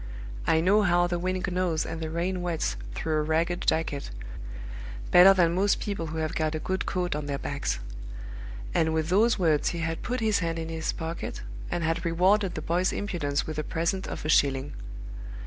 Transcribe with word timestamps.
I 0.47 0.61
know 0.61 0.81
how 0.81 1.05
the 1.05 1.19
wind 1.19 1.45
gnaws 1.45 1.85
and 1.85 2.01
the 2.01 2.09
rain 2.09 2.41
wets 2.41 2.75
through 2.95 3.17
a 3.17 3.21
ragged 3.21 3.67
jacket, 3.67 4.09
better 5.11 5.31
than 5.31 5.53
most 5.53 5.79
people 5.79 6.07
who 6.07 6.17
have 6.17 6.33
got 6.33 6.55
a 6.55 6.59
good 6.59 6.87
coat 6.87 7.15
on 7.15 7.27
their 7.27 7.37
backs." 7.37 7.77
And 8.73 8.95
with 8.95 9.09
those 9.09 9.37
words 9.37 9.69
he 9.69 9.77
had 9.81 10.01
put 10.01 10.19
his 10.19 10.39
hand 10.39 10.57
in 10.57 10.69
his 10.69 10.91
pocket, 10.91 11.43
and 11.69 11.83
had 11.83 12.03
rewarded 12.03 12.55
the 12.55 12.63
boy's 12.63 12.91
impudence 12.91 13.45
with 13.45 13.59
a 13.59 13.63
present 13.63 14.07
of 14.07 14.25
a 14.25 14.29
shilling. 14.29 14.73